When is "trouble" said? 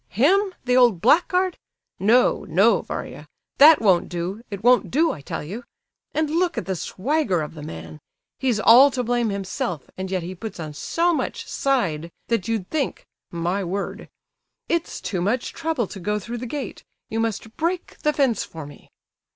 15.53-15.85